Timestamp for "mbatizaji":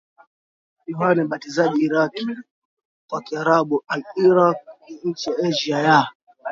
1.25-1.79